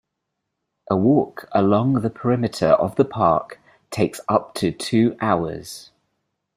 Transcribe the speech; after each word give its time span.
A 0.89 0.95
walk 0.97 1.47
along 1.51 2.01
the 2.01 2.09
perimeter 2.09 2.69
of 2.69 2.95
the 2.95 3.05
park 3.05 3.59
takes 3.91 4.19
up 4.27 4.55
to 4.55 4.71
two 4.71 5.15
hours. 5.21 5.91